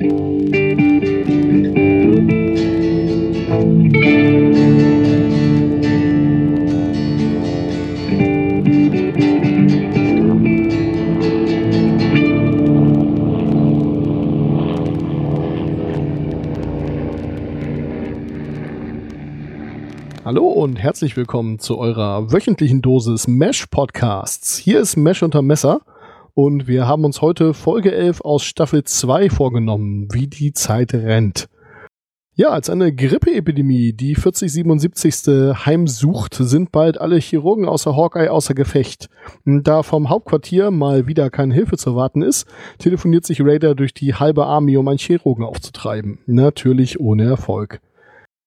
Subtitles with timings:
[0.00, 0.06] Hallo
[20.46, 24.58] und herzlich willkommen zu eurer wöchentlichen Dosis Mesh Podcasts.
[24.58, 25.80] Hier ist Mesh unter Messer
[26.38, 31.48] und wir haben uns heute Folge 11 aus Staffel 2 vorgenommen, wie die Zeit rennt.
[32.36, 35.66] Ja, als eine Grippeepidemie die 4077.
[35.66, 39.08] heimsucht, sind bald alle Chirurgen außer Hawkeye außer Gefecht.
[39.44, 42.46] Da vom Hauptquartier mal wieder keine Hilfe zu warten ist,
[42.78, 46.20] telefoniert sich Raider durch die halbe Armee, um einen Chirurgen aufzutreiben.
[46.26, 47.80] Natürlich ohne Erfolg.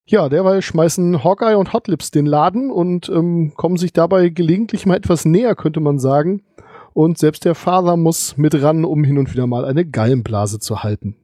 [0.05, 4.95] Ja, derweil schmeißen Hawkeye und Hotlips den Laden und ähm, kommen sich dabei gelegentlich mal
[4.95, 6.43] etwas näher, könnte man sagen.
[6.93, 10.83] Und selbst der Vater muss mit ran, um hin und wieder mal eine Gallenblase zu
[10.83, 11.15] halten.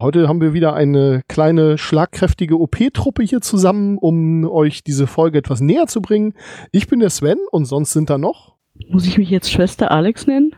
[0.00, 5.60] Heute haben wir wieder eine kleine, schlagkräftige OP-Truppe hier zusammen, um euch diese Folge etwas
[5.60, 6.34] näher zu bringen.
[6.72, 8.56] Ich bin der Sven und sonst sind da noch.
[8.88, 10.54] Muss ich mich jetzt Schwester Alex nennen?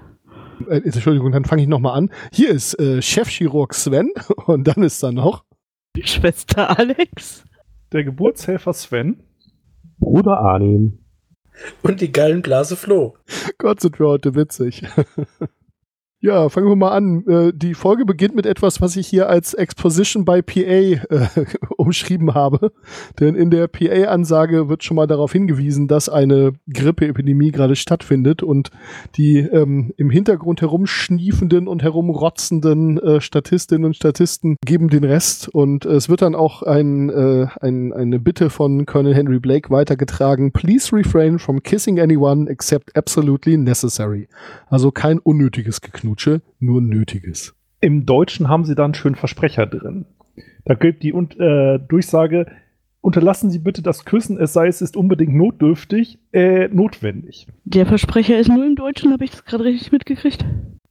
[0.68, 2.10] Äh, Entschuldigung, dann fange ich nochmal an.
[2.32, 4.10] Hier ist äh, Chefchirurg Sven
[4.46, 5.44] und dann ist da noch.
[6.04, 7.44] Schwester Alex
[7.92, 9.22] der Geburtshelfer Sven,
[9.98, 10.98] Bruder Arnim
[11.82, 13.16] und die Gallenblase Flo.
[13.58, 14.82] Gott, sind wir heute witzig.
[16.24, 17.26] Ja, fangen wir mal an.
[17.26, 21.00] Äh, die Folge beginnt mit etwas, was ich hier als Exposition by PA äh,
[21.76, 22.70] umschrieben habe.
[23.18, 28.70] Denn in der PA-Ansage wird schon mal darauf hingewiesen, dass eine Grippeepidemie gerade stattfindet und
[29.16, 35.48] die ähm, im Hintergrund herumschniefenden und herumrotzenden äh, Statistinnen und Statisten geben den Rest.
[35.48, 40.52] Und es wird dann auch ein, äh, ein, eine Bitte von Colonel Henry Blake weitergetragen.
[40.52, 44.28] Please refrain from kissing anyone except absolutely necessary.
[44.68, 46.11] Also kein unnötiges Geknut.
[46.12, 47.54] Knutsche, nur Nötiges.
[47.80, 50.04] Im Deutschen haben sie dann schön Versprecher drin.
[50.66, 52.46] Da gilt die äh, Durchsage,
[53.00, 57.46] unterlassen Sie bitte das Küssen, es sei es ist unbedingt notdürftig, äh, notwendig.
[57.64, 60.44] Der Versprecher ist nur im Deutschen, habe ich das gerade richtig mitgekriegt?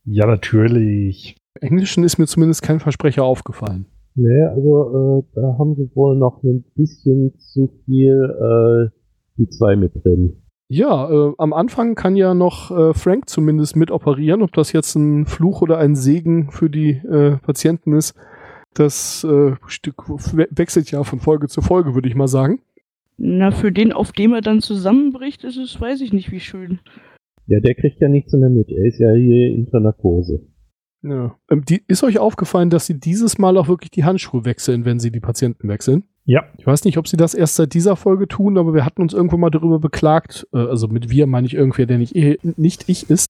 [0.06, 1.36] Ja, natürlich.
[1.62, 3.86] Im Englischen ist mir zumindest kein Versprecher aufgefallen.
[4.16, 8.90] Nee, also äh, da haben sie wohl noch ein bisschen zu viel äh,
[9.38, 10.41] die zwei mit drin.
[10.74, 14.42] Ja, äh, am Anfang kann ja noch äh, Frank zumindest mit operieren.
[14.42, 18.16] Ob das jetzt ein Fluch oder ein Segen für die äh, Patienten ist,
[18.74, 19.52] das äh,
[20.50, 22.62] wechselt ja von Folge zu Folge, würde ich mal sagen.
[23.18, 26.80] Na, für den, auf dem er dann zusammenbricht, ist es, weiß ich nicht, wie schön.
[27.48, 28.70] Ja, der kriegt ja nichts mehr mit.
[28.70, 30.48] Er ist ja hier unter Narkose.
[31.04, 31.36] Ja.
[31.50, 35.00] Ähm, die, ist euch aufgefallen, dass sie dieses Mal auch wirklich die Handschuhe wechseln, wenn
[35.00, 36.06] sie die Patienten wechseln?
[36.26, 36.44] Ja.
[36.58, 39.14] Ich weiß nicht, ob sie das erst seit dieser Folge tun, aber wir hatten uns
[39.14, 40.48] irgendwo mal darüber beklagt.
[40.54, 43.28] Äh, also mit wir meine ich irgendwer, der nicht, nicht ich ist.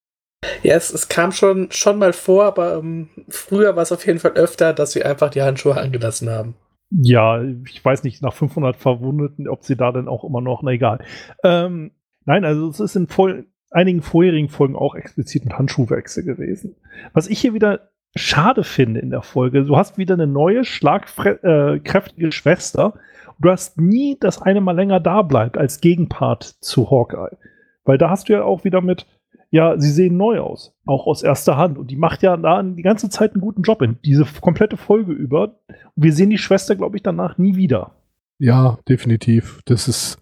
[0.63, 4.19] Ja, es, es kam schon, schon mal vor, aber ähm, früher war es auf jeden
[4.19, 6.56] Fall öfter, dass sie einfach die Handschuhe angelassen haben.
[6.90, 10.72] Ja, ich weiß nicht, nach 500 Verwundeten, ob sie da denn auch immer noch, na
[10.72, 11.03] egal.
[11.44, 11.91] Ähm,
[12.25, 16.75] nein, also es ist in voll, einigen vorherigen Folgen auch explizit mit Handschuhwechsel gewesen.
[17.13, 19.64] Was ich hier wieder schade finde in der Folge.
[19.64, 22.94] Du hast wieder eine neue, schlagkräftige äh, Schwester.
[23.40, 27.38] Du hast nie, dass eine mal länger da bleibt als Gegenpart zu Hawkeye.
[27.86, 29.08] Weil da hast du ja auch wieder mit,
[29.50, 30.76] ja, sie sehen neu aus.
[30.86, 31.78] Auch aus erster Hand.
[31.78, 33.98] Und die macht ja da die ganze Zeit einen guten Job in.
[34.06, 35.56] Diese komplette Folge über.
[35.96, 37.96] Und wir sehen die Schwester, glaube ich, danach nie wieder.
[38.38, 39.62] Ja, definitiv.
[39.66, 40.22] Das ist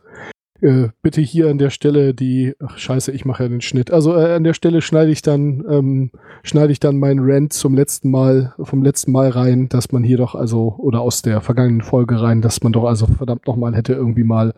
[0.61, 3.91] äh, bitte hier an der Stelle die, ach scheiße, ich mache ja den Schnitt.
[3.91, 6.11] Also äh, an der Stelle schneide ich dann, ähm,
[6.43, 10.17] schneide ich dann meinen Rant zum letzten Mal, vom letzten Mal rein, dass man hier
[10.17, 13.93] doch also, oder aus der vergangenen Folge rein, dass man doch also verdammt nochmal hätte
[13.93, 14.53] irgendwie mal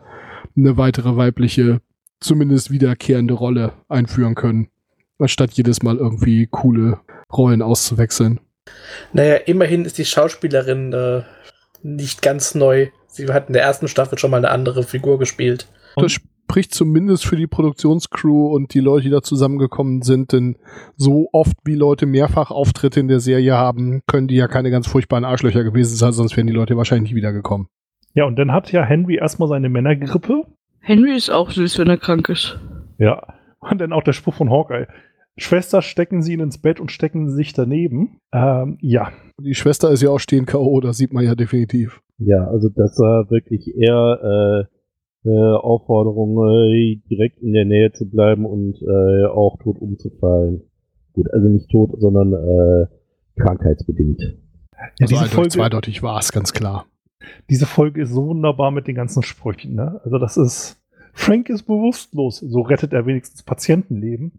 [0.56, 1.80] eine weitere weibliche,
[2.20, 4.68] zumindest wiederkehrende Rolle einführen können,
[5.18, 7.00] anstatt jedes Mal irgendwie coole
[7.32, 8.40] Rollen auszuwechseln.
[9.12, 11.22] Naja, immerhin ist die Schauspielerin äh,
[11.82, 12.88] nicht ganz neu.
[13.08, 15.66] Sie hat in der ersten Staffel schon mal eine andere Figur gespielt.
[15.96, 16.12] Das
[16.52, 20.56] spricht zumindest für die Produktionscrew und die Leute, die da zusammengekommen sind, denn
[20.96, 24.86] so oft wie Leute mehrfach Auftritte in der Serie haben, können die ja keine ganz
[24.86, 27.68] furchtbaren Arschlöcher gewesen sein, sonst wären die Leute wahrscheinlich nicht wiedergekommen.
[28.14, 30.42] Ja, und dann hat ja Henry erstmal seine Männergrippe.
[30.80, 32.58] Henry ist auch süß, wenn er krank ist.
[32.98, 34.86] Ja, und dann auch der Spruch von Hawkeye.
[35.38, 38.18] Schwester stecken sie ihn ins Bett und stecken sich daneben.
[38.32, 39.10] Ähm, ja.
[39.40, 42.02] Die Schwester ist ja auch stehen K.O., das sieht man ja definitiv.
[42.18, 44.81] Ja, also das war wirklich eher äh,
[45.24, 50.62] äh, Aufforderung, äh, direkt in der Nähe zu bleiben und äh, auch tot umzufallen.
[51.12, 52.86] Gut, also nicht tot, sondern äh,
[53.40, 54.20] krankheitsbedingt.
[54.20, 56.86] Ja, also diese Folge, zweideutig war es, ganz klar.
[57.50, 59.74] Diese Folge ist so wunderbar mit den ganzen Sprüchen.
[59.74, 60.00] Ne?
[60.04, 60.82] Also das ist,
[61.12, 64.32] Frank ist bewusstlos, so rettet er wenigstens Patientenleben.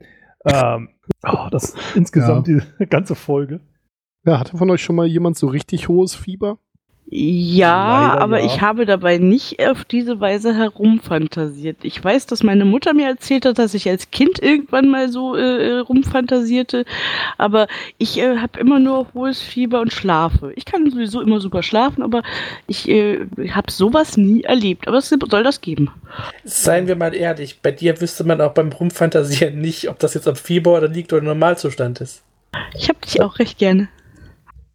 [0.45, 0.89] Ähm,
[1.25, 2.59] oh, das insgesamt ja.
[2.79, 3.61] die ganze Folge.
[4.25, 6.57] Ja, hatte von euch schon mal jemand so richtig hohes Fieber?
[7.15, 8.45] Ja, Leider aber ja.
[8.47, 11.77] ich habe dabei nicht auf diese Weise herumfantasiert.
[11.83, 15.35] Ich weiß, dass meine Mutter mir erzählt hat, dass ich als Kind irgendwann mal so
[15.35, 16.85] äh, rumfantasierte,
[17.37, 17.67] aber
[17.99, 20.53] ich äh, habe immer nur hohes Fieber und schlafe.
[20.55, 22.23] Ich kann sowieso immer super schlafen, aber
[22.65, 24.87] ich äh, habe sowas nie erlebt.
[24.87, 25.91] Aber es soll das geben.
[26.43, 30.27] Seien wir mal ehrlich, bei dir wüsste man auch beim Rumfantasieren nicht, ob das jetzt
[30.27, 32.23] am Fieber oder liegt oder Normalzustand ist.
[32.73, 33.87] Ich habe dich auch recht gerne.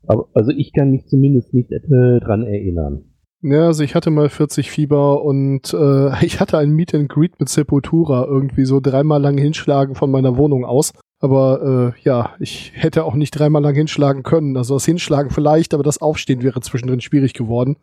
[0.09, 1.79] Aber, also ich kann mich zumindest nicht äh,
[2.21, 3.05] dran erinnern.
[3.41, 7.39] Ja, also ich hatte mal 40 Fieber und äh, ich hatte ein Meet and Greet
[7.39, 10.93] mit Sepultura irgendwie so dreimal lang hinschlagen von meiner Wohnung aus.
[11.21, 14.57] Aber äh, ja, ich hätte auch nicht dreimal lang hinschlagen können.
[14.57, 17.77] Also das Hinschlagen vielleicht, aber das Aufstehen wäre zwischendrin schwierig geworden.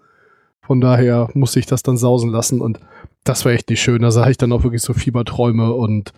[0.61, 2.79] Von daher musste ich das dann sausen lassen und
[3.23, 4.01] das war echt nicht schön.
[4.01, 6.13] Da sah ich dann auch wirklich so Fieberträume und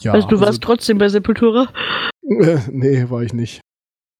[0.00, 0.12] ja.
[0.12, 1.68] also du warst trotzdem bei Sepultura.
[2.26, 3.60] Äh, nee, war ich nicht.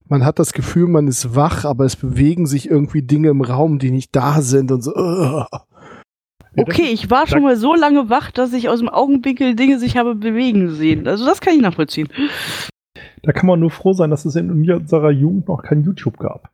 [0.09, 3.79] Man hat das Gefühl, man ist wach, aber es bewegen sich irgendwie Dinge im Raum,
[3.79, 4.93] die nicht da sind und so.
[6.57, 6.63] Uh.
[6.63, 9.97] Okay, ich war schon mal so lange wach, dass ich aus dem Augenwinkel Dinge sich
[9.97, 11.09] habe bewegen sehen.
[11.09, 12.09] Also das kann ich nachvollziehen.
[13.23, 16.51] Da kann man nur froh sein, dass es in unserer Jugend noch kein YouTube gab.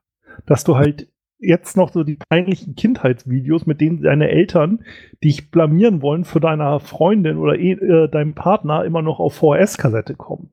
[0.47, 1.08] Dass du halt
[1.38, 4.85] jetzt noch so die peinlichen Kindheitsvideos, mit denen deine Eltern
[5.23, 10.14] dich blamieren wollen für deiner Freundin oder eh, äh, deinem Partner immer noch auf VHS-Kassette
[10.14, 10.50] kommen.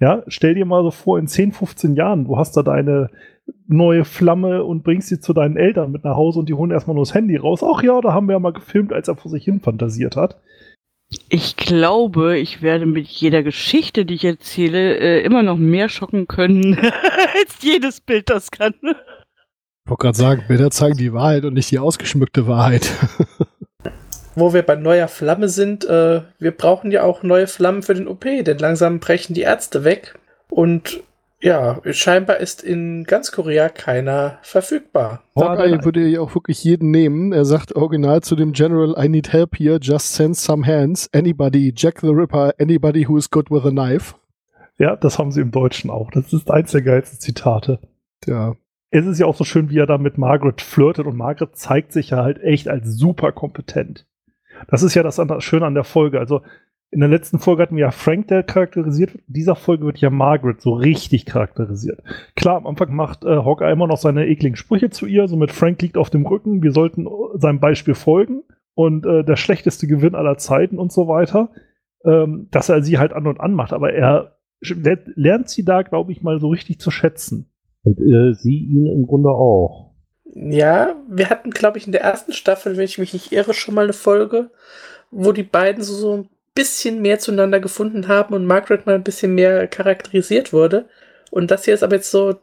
[0.00, 3.10] Ja, stell dir mal so vor, in 10, 15 Jahren, du hast da deine
[3.66, 6.94] neue Flamme und bringst sie zu deinen Eltern mit nach Hause und die holen erstmal
[6.94, 7.62] nur das Handy raus.
[7.64, 10.40] Ach ja, da haben wir ja mal gefilmt, als er vor sich hin fantasiert hat.
[11.30, 16.28] Ich glaube, ich werde mit jeder Geschichte, die ich erzähle, äh, immer noch mehr schocken
[16.28, 16.78] können,
[17.34, 18.74] als jedes Bild das kann.
[18.82, 22.92] Ich wollte gerade sagen, Bilder zeigen die Wahrheit und nicht die ausgeschmückte Wahrheit.
[24.38, 28.08] Wo wir bei neuer Flamme sind, äh, wir brauchen ja auch neue Flammen für den
[28.08, 30.14] OP, denn langsam brechen die Ärzte weg.
[30.48, 31.02] Und
[31.40, 35.22] ja, scheinbar ist in ganz Korea keiner verfügbar.
[35.36, 37.32] Hawkeye würde ja auch wirklich jeden nehmen.
[37.32, 41.08] Er sagt original zu dem General, I need help here, just send some hands.
[41.12, 44.14] Anybody, Jack the Ripper, anybody who is good with a knife.
[44.78, 46.10] Ja, das haben sie im Deutschen auch.
[46.10, 47.78] Das ist eins der geilsten Zitate.
[48.26, 48.56] Ja.
[48.90, 51.92] Es ist ja auch so schön, wie er da mit Margaret flirtet und Margaret zeigt
[51.92, 54.06] sich ja halt echt als super kompetent.
[54.68, 56.18] Das ist ja das Schöne an der Folge.
[56.18, 56.42] Also
[56.90, 59.24] in der letzten Folge hatten wir ja Frank, der charakterisiert wird.
[59.28, 62.02] In dieser Folge wird ja Margaret so richtig charakterisiert.
[62.34, 65.52] Klar, am Anfang macht äh, Hawkeye immer noch seine ekligen Sprüche zu ihr, so mit
[65.52, 68.42] Frank liegt auf dem Rücken, wir sollten äh, seinem Beispiel folgen
[68.74, 71.50] und äh, der schlechteste Gewinn aller Zeiten und so weiter,
[72.04, 73.74] ähm, dass er sie halt an und an macht.
[73.74, 77.50] Aber er lernt sie da, glaube ich, mal so richtig zu schätzen.
[77.82, 79.87] Und äh, sie ihn im Grunde auch.
[80.34, 83.74] Ja, wir hatten, glaube ich, in der ersten Staffel, wenn ich mich nicht irre, schon
[83.74, 84.50] mal eine Folge,
[85.10, 89.04] wo die beiden so, so ein bisschen mehr zueinander gefunden haben und Margaret mal ein
[89.04, 90.88] bisschen mehr charakterisiert wurde.
[91.30, 92.36] Und das hier ist aber jetzt so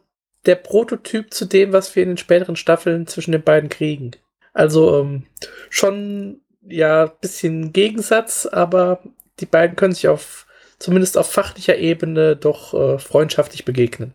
[0.46, 4.12] der Prototyp zu dem, was wir in den späteren Staffeln zwischen den beiden kriegen.
[4.52, 5.24] Also ähm,
[5.68, 9.02] schon ja ein bisschen Gegensatz, aber
[9.40, 10.46] die beiden können sich auf
[10.78, 14.14] zumindest auf fachlicher Ebene doch äh, freundschaftlich begegnen.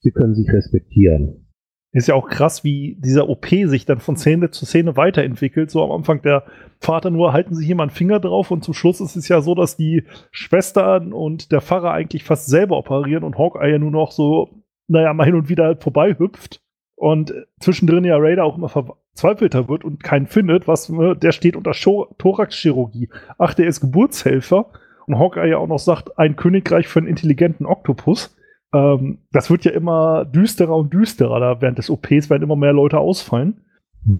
[0.00, 1.49] Sie können sich respektieren.
[1.92, 5.72] Ist ja auch krass, wie dieser OP sich dann von Szene zu Szene weiterentwickelt.
[5.72, 6.44] So am Anfang der
[6.78, 9.76] Vater nur, halten mal einen Finger drauf und zum Schluss ist es ja so, dass
[9.76, 14.62] die Schwestern und der Pfarrer eigentlich fast selber operieren und Hawkeye ja nur noch so,
[14.86, 16.62] naja, mal hin und wieder halt vorbei hüpft
[16.94, 21.56] und zwischendrin ja Raider auch immer verzweifelter wird und keinen findet, was, ne, der steht
[21.56, 23.08] unter Thoraxchirurgie.
[23.36, 24.66] Ach, der ist Geburtshelfer
[25.06, 28.36] und Hawkeye ja auch noch sagt, ein Königreich für einen intelligenten Oktopus
[28.72, 32.72] ähm, das wird ja immer düsterer und düsterer da während des OPs, werden immer mehr
[32.72, 33.62] Leute ausfallen.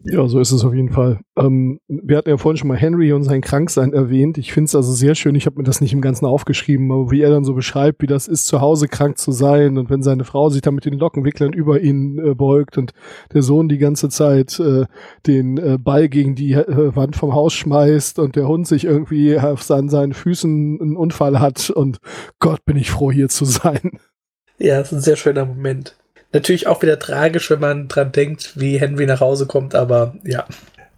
[0.04, 1.20] Ja, so ist es auf jeden Fall.
[1.38, 4.36] Ähm, wir hatten ja vorhin schon mal Henry und sein Kranksein erwähnt.
[4.36, 7.10] Ich finde es also sehr schön, ich habe mir das nicht im Ganzen aufgeschrieben, aber
[7.10, 10.02] wie er dann so beschreibt, wie das ist, zu Hause krank zu sein und wenn
[10.02, 12.92] seine Frau sich dann mit den Lockenwicklern über ihn äh, beugt und
[13.32, 14.84] der Sohn die ganze Zeit äh,
[15.26, 19.38] den äh, Ball gegen die äh, Wand vom Haus schmeißt und der Hund sich irgendwie
[19.38, 22.00] auf seinen, seinen Füßen einen Unfall hat und
[22.38, 23.98] Gott, bin ich froh, hier zu sein.
[24.60, 25.96] Ja, das ist ein sehr schöner Moment.
[26.32, 30.44] Natürlich auch wieder tragisch, wenn man dran denkt, wie Henry nach Hause kommt, aber ja.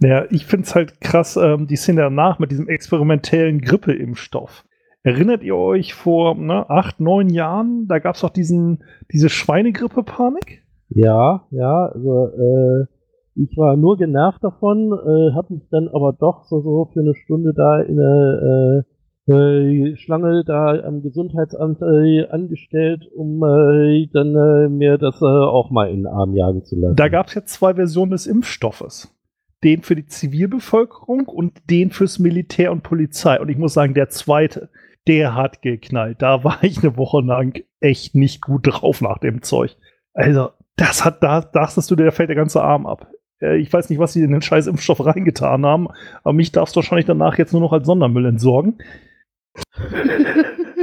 [0.01, 4.65] Naja, ich finde es halt krass, ähm, die Szene danach mit diesem experimentellen Grippeimpfstoff.
[5.05, 10.63] Erinnert ihr euch vor ne, acht, neun Jahren, da gab es doch diesen, diese Schweinegrippe-Panik?
[10.89, 12.87] Ja, ja, also äh,
[13.35, 17.15] ich war nur genervt davon, äh, habe mich dann aber doch so, so für eine
[17.15, 18.85] Stunde da in der
[19.27, 25.71] äh, Schlange da am Gesundheitsamt äh, angestellt, um äh, dann äh, mir das äh, auch
[25.71, 26.97] mal in den Arm jagen zu lassen.
[26.97, 29.15] Da gab es jetzt zwei Versionen des Impfstoffes.
[29.63, 33.41] Den für die Zivilbevölkerung und den fürs Militär und Polizei.
[33.41, 34.71] Und ich muss sagen, der zweite,
[35.07, 36.21] der hat geknallt.
[36.21, 39.77] Da war ich eine Woche lang echt nicht gut drauf nach dem Zeug.
[40.15, 43.07] Also, das hat, da dachtest du, der fällt der ganze Arm ab.
[43.41, 45.89] Äh, ich weiß nicht, was sie in den scheiß Impfstoff reingetan haben,
[46.23, 48.79] aber mich darfst du wahrscheinlich danach jetzt nur noch als Sondermüll entsorgen.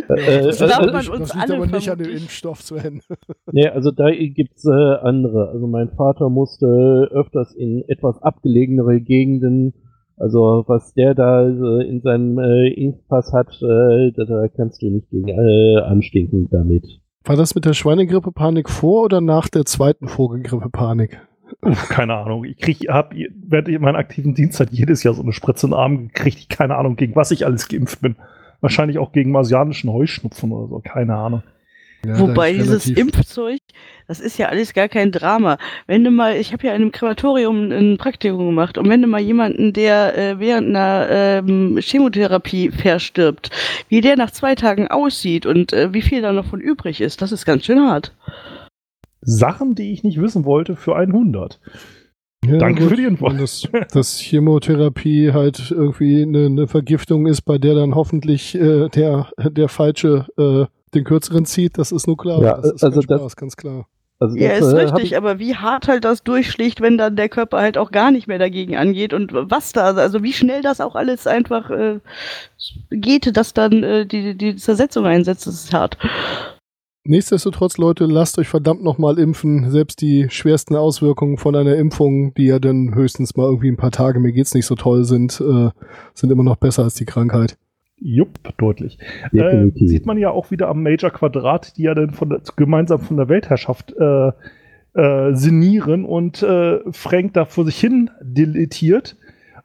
[0.09, 2.09] Äh, Das äh, darf äh, man uns das liegt alle aber nicht an dem.
[2.09, 3.03] Impfstoff zu Ende.
[3.51, 5.49] Nee, also da gibt's äh, andere.
[5.49, 9.73] Also mein Vater musste öfters in etwas abgelegenere Gegenden.
[10.17, 14.89] Also was der da äh, in seinem äh, Impfpass hat, äh, da, da kannst du
[14.89, 16.99] nicht gegen äh, anstinken damit.
[17.23, 21.19] War das mit der Schweinegrippe-Panik vor oder nach der zweiten Vogelgrippe-Panik?
[21.89, 22.45] Keine Ahnung.
[22.45, 26.07] Ich krieg, hab während meiner aktiven Dienstzeit jedes Jahr so eine Spritze in den Arm
[26.07, 26.37] gekriegt.
[26.39, 28.15] Ich keine Ahnung, gegen was ich alles geimpft bin.
[28.61, 30.79] Wahrscheinlich auch gegen marsianischen Heuschnupfen oder so.
[30.79, 31.43] Keine Ahnung.
[32.05, 33.59] Ja, Wobei dieses Impfzeug,
[34.07, 35.57] das ist ja alles gar kein Drama.
[35.85, 39.07] Wenn du mal, ich habe ja in einem Krematorium ein Praktikum gemacht und wenn du
[39.07, 43.49] mal jemanden, der äh, während einer ähm, Chemotherapie verstirbt,
[43.89, 47.21] wie der nach zwei Tagen aussieht und äh, wie viel da noch von übrig ist,
[47.21, 48.13] das ist ganz schön hart.
[49.21, 51.59] Sachen, die ich nicht wissen wollte für 100.
[52.45, 52.91] Ja, Danke gut.
[52.91, 53.27] für die Info.
[53.27, 58.87] Und dass, dass Chemotherapie halt irgendwie eine, eine Vergiftung ist, bei der dann hoffentlich äh,
[58.89, 60.65] der, der Falsche äh,
[60.95, 62.41] den Kürzeren zieht, das ist nur klar.
[62.41, 63.85] Ja, das ist also das- Spaß, ganz klar.
[64.21, 67.59] Also Ja, ist äh, richtig, aber wie hart halt das durchschlägt, wenn dann der Körper
[67.59, 70.95] halt auch gar nicht mehr dagegen angeht und was da, also wie schnell das auch
[70.95, 71.99] alles einfach äh,
[72.91, 75.97] geht, dass dann äh, die, die Zersetzung einsetzt, das ist hart.
[77.05, 79.71] Nichtsdestotrotz, Leute, lasst euch verdammt nochmal impfen.
[79.71, 83.91] Selbst die schwersten Auswirkungen von einer Impfung, die ja dann höchstens mal irgendwie ein paar
[83.91, 85.69] Tage, mir geht's nicht so toll sind, äh,
[86.13, 87.57] sind immer noch besser als die Krankheit.
[88.01, 88.97] Jupp, deutlich.
[89.33, 92.99] Äh, sieht man ja auch wieder am Major Quadrat, die ja dann von der, gemeinsam
[92.99, 94.31] von der Weltherrschaft äh,
[94.93, 99.17] äh, sinnieren und äh, Frank da vor sich hin deletiert.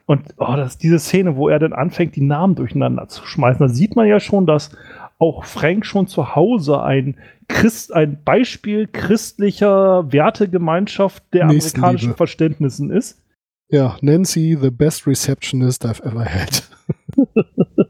[0.05, 3.65] Und oh, das diese Szene, wo er dann anfängt, die Namen durcheinander zu schmeißen.
[3.65, 4.71] Da sieht man ja schon, dass
[5.17, 7.17] auch Frank schon zu Hause ein
[7.47, 13.21] Christ, ein Beispiel christlicher Wertegemeinschaft der amerikanischen Verständnissen ist.
[13.69, 16.63] Ja, Nancy, the best receptionist I've ever had.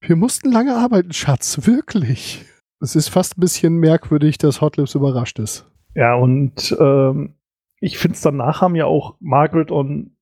[0.00, 2.44] Wir mussten lange arbeiten, Schatz, wirklich.
[2.80, 5.66] Es ist fast ein bisschen merkwürdig, dass Hotlips überrascht ist.
[5.94, 7.34] Ja, und ähm,
[7.80, 10.16] ich finde es danach haben ja auch Margaret und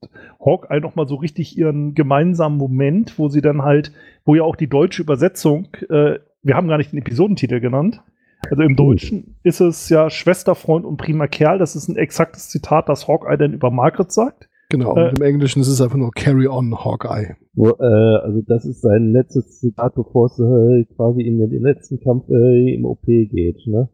[0.44, 3.92] Hawkeye noch mal so richtig ihren gemeinsamen Moment, wo sie dann halt,
[4.24, 8.02] wo ja auch die deutsche Übersetzung, äh, wir haben gar nicht den Episodentitel genannt.
[8.50, 11.58] Also im Deutschen ist es ja Schwester, Freund und prima Kerl.
[11.58, 14.48] Das ist ein exaktes Zitat, das Hawkeye dann über Margaret sagt.
[14.68, 15.08] Genau, Äh.
[15.10, 17.36] und im Englischen ist es einfach nur Carry on, Hawkeye.
[17.54, 22.00] Wo, äh, also das ist sein letztes Zitat, bevor es äh, quasi in den letzten
[22.00, 23.66] Kampf äh, im OP geht.
[23.66, 23.88] Ne?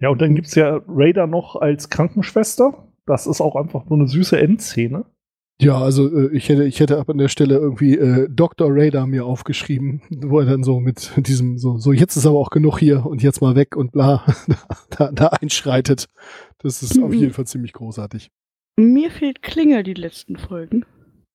[0.00, 2.88] Ja, und dann gibt's ja Raider noch als Krankenschwester.
[3.06, 5.06] Das ist auch einfach so eine süße Endszene.
[5.60, 8.68] Ja, also äh, ich hätte, ich hätte ab an der Stelle irgendwie äh, Dr.
[8.70, 12.50] Radar mir aufgeschrieben, wo er dann so mit diesem, so, so jetzt ist aber auch
[12.50, 14.24] genug hier und jetzt mal weg und bla,
[14.96, 16.06] da, da einschreitet.
[16.58, 17.18] Das ist auf Mhm.
[17.18, 18.28] jeden Fall ziemlich großartig.
[18.76, 20.84] Mir fehlt Klinger die letzten Folgen.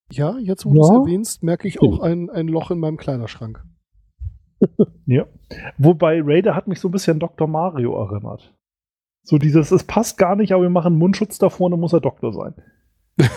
[0.10, 0.84] Ja, jetzt wo du Ja.
[0.84, 3.63] es erwähnst, merke ich auch ein, ein Loch in meinem Kleiderschrank.
[5.06, 5.25] Ja.
[5.77, 7.48] Wobei Raider hat mich so ein bisschen an Dr.
[7.48, 8.56] Mario erinnert.
[9.25, 11.92] So dieses, es passt gar nicht, aber wir machen einen Mundschutz davor und dann muss
[11.92, 12.53] er Doktor sein.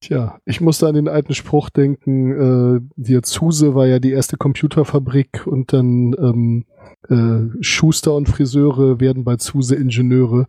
[0.00, 4.36] Tja, ich musste an den alten Spruch denken, äh, die Zuse war ja die erste
[4.36, 6.64] Computerfabrik und dann ähm,
[7.08, 10.46] äh, Schuster und Friseure werden bei Zuse Ingenieure.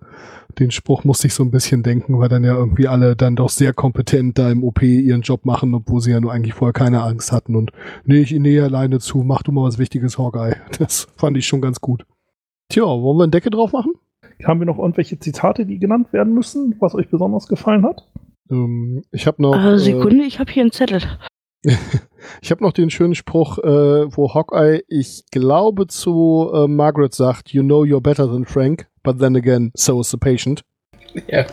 [0.59, 3.49] Den Spruch musste ich so ein bisschen denken, weil dann ja irgendwie alle dann doch
[3.49, 7.01] sehr kompetent da im OP ihren Job machen, obwohl sie ja nur eigentlich vorher keine
[7.01, 7.55] Angst hatten.
[7.55, 7.71] Und
[8.05, 10.55] nee, ich nähe alleine zu, mach du mal was Wichtiges, Hawkeye.
[10.77, 12.05] Das fand ich schon ganz gut.
[12.69, 13.93] Tja, wollen wir eine Decke drauf machen?
[14.45, 18.07] Haben wir noch irgendwelche Zitate, die genannt werden müssen, was euch besonders gefallen hat?
[18.51, 19.55] Ähm, ich habe noch.
[19.55, 21.01] Ah, äh, Sekunde, ich habe hier einen Zettel.
[22.41, 23.63] Ich habe noch den schönen Spruch, äh,
[24.15, 29.19] wo Hawkeye, ich glaube, zu äh, Margaret sagt, You know you're better than Frank, but
[29.19, 30.61] then again, so is the patient.
[31.27, 31.45] Ja.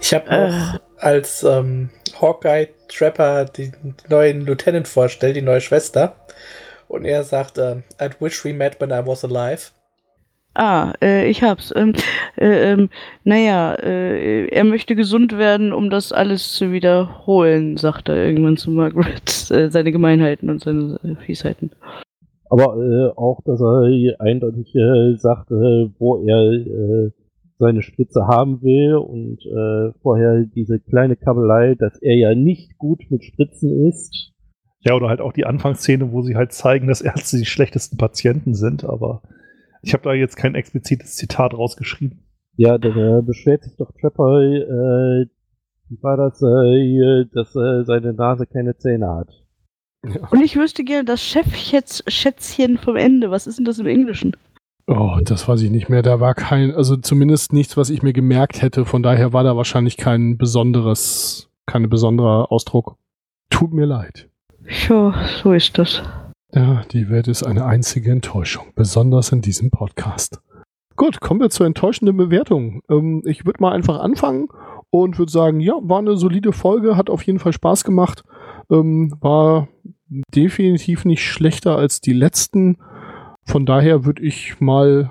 [0.00, 0.48] Ich habe Äh.
[0.48, 6.14] auch, als ähm, Hawkeye Trapper den neuen Lieutenant vorstellt, die neue Schwester,
[6.88, 9.70] und er sagt, äh, I'd wish we met when I was alive.
[10.54, 11.72] Ah, äh, ich hab's.
[11.74, 11.94] Ähm,
[12.36, 12.88] äh, ähm,
[13.24, 18.70] naja, äh, er möchte gesund werden, um das alles zu wiederholen, sagt er irgendwann zu
[18.70, 19.50] Margaret.
[19.50, 21.72] Äh, seine Gemeinheiten und seine äh, Fiesheiten.
[22.48, 27.10] Aber äh, auch, dass er hier eindeutig äh, sagt, äh, wo er äh,
[27.58, 33.02] seine Spritze haben will und äh, vorher diese kleine Kabelei, dass er ja nicht gut
[33.10, 34.32] mit Spritzen ist.
[34.80, 38.54] Ja, oder halt auch die Anfangsszene, wo sie halt zeigen, dass Ärzte die schlechtesten Patienten
[38.54, 39.22] sind, aber
[39.84, 42.24] ich habe da jetzt kein explizites Zitat rausgeschrieben.
[42.56, 45.26] Ja, äh, beschwert sich doch Trapper, äh,
[45.88, 49.28] wie war das, äh, dass äh, seine Nase keine Zähne hat.
[50.30, 53.30] Und ich wüsste gerne das Chefschätzchen vom Ende.
[53.30, 54.36] Was ist denn das im Englischen?
[54.86, 56.02] Oh, das weiß ich nicht mehr.
[56.02, 58.84] Da war kein, also zumindest nichts, was ich mir gemerkt hätte.
[58.84, 62.96] Von daher war da wahrscheinlich kein besonderes, kein besonderer Ausdruck.
[63.48, 64.28] Tut mir leid.
[64.88, 66.02] Ja, so ist das.
[66.54, 70.40] Ja, die Welt ist eine einzige Enttäuschung, besonders in diesem Podcast.
[70.94, 72.80] Gut, kommen wir zur enttäuschenden Bewertung.
[72.88, 74.46] Ähm, ich würde mal einfach anfangen
[74.90, 78.22] und würde sagen, ja, war eine solide Folge, hat auf jeden Fall Spaß gemacht,
[78.70, 79.66] ähm, war
[80.32, 82.78] definitiv nicht schlechter als die letzten.
[83.42, 85.10] Von daher würde ich mal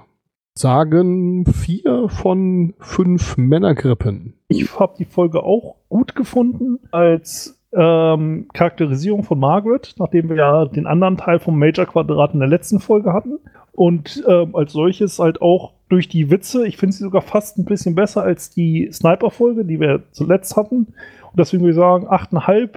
[0.58, 4.36] sagen, vier von fünf Männergrippen.
[4.48, 10.66] Ich habe die Folge auch gut gefunden als ähm, Charakterisierung von Margaret, nachdem wir ja
[10.66, 13.40] den anderen Teil vom Major-Quadrat in der letzten Folge hatten.
[13.72, 17.66] Und ähm, als solches halt auch durch die Witze, ich finde sie sogar fast ein
[17.66, 20.94] bisschen besser als die Sniper-Folge, die wir zuletzt hatten.
[21.32, 22.70] Und deswegen würde ich sagen, 8,5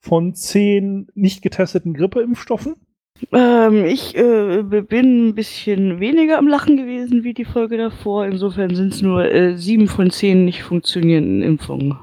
[0.00, 2.76] von 10 nicht getesteten Grippeimpfstoffen.
[3.32, 8.26] Ähm, ich äh, bin ein bisschen weniger am Lachen gewesen wie die Folge davor.
[8.26, 11.96] Insofern sind es nur äh, sieben von zehn nicht funktionierenden Impfungen.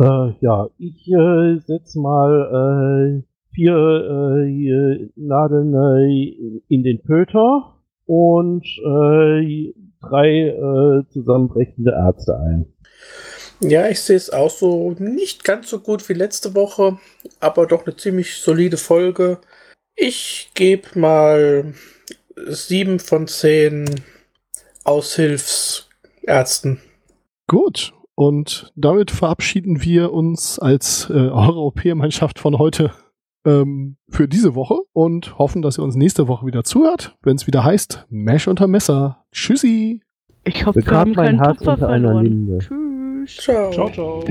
[0.00, 3.22] Äh, ja, ich äh, setze mal äh,
[3.54, 3.74] vier
[4.46, 7.74] äh, Nadeln äh, in den Köter
[8.06, 12.66] und äh, drei äh, zusammenbrechende Ärzte ein.
[13.60, 16.98] Ja, ich sehe es auch so nicht ganz so gut wie letzte Woche,
[17.40, 19.38] aber doch eine ziemlich solide Folge.
[19.96, 21.74] Ich gebe mal
[22.46, 24.00] sieben von zehn
[24.84, 26.80] Aushilfsärzten.
[27.48, 32.90] Gut, und damit verabschieden wir uns als äh, Europäermannschaft von heute
[33.46, 37.46] ähm, für diese Woche und hoffen, dass ihr uns nächste Woche wieder zuhört, wenn es
[37.46, 39.22] wieder heißt Mesh unter Messer.
[39.30, 40.02] Tschüssi.
[40.42, 42.58] Ich hoffe, wir haben keinen Herz Tupfer unter einer verloren.
[42.58, 43.36] Tschüss.
[43.36, 43.70] Ciao.
[43.70, 44.24] Ciao, ciao.